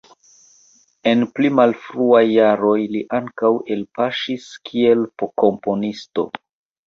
[1.09, 5.05] En pli malfruaj jaroj li ankaŭ elpaŝis kiel
[5.45, 6.27] komponisto.